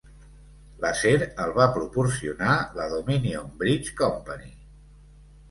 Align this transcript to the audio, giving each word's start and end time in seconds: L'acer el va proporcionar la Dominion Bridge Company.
L'acer 0.85 1.11
el 1.43 1.53
va 1.57 1.67
proporcionar 1.75 2.57
la 2.79 2.89
Dominion 2.95 3.53
Bridge 3.61 3.95
Company. 4.03 4.51